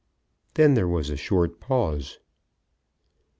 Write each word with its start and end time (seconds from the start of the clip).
Then 0.55 0.73
there 0.73 0.87
was 0.87 1.11
a 1.11 1.15
short 1.15 1.59
pause. 1.59 2.17